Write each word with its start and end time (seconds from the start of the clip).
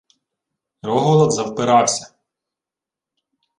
Рогволод 0.81 1.31
завпирався: 1.33 2.13